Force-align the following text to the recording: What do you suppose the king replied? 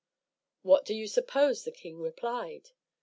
What 0.63 0.83
do 0.83 0.95
you 0.95 1.05
suppose 1.05 1.63
the 1.63 1.71
king 1.71 1.99
replied? 1.99 2.71